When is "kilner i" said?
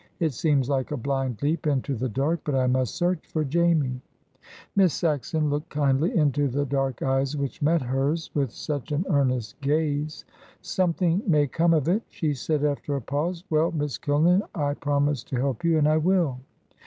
13.99-14.73